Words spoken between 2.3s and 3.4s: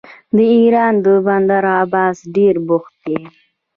ډیر بوخت دی.